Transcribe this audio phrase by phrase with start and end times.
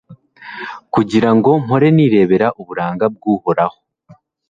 [0.93, 3.77] kugira ngo mpore nirebera uburanga bw’Uhoraho